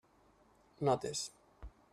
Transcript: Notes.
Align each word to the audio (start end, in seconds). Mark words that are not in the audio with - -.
Notes. 0.87 1.29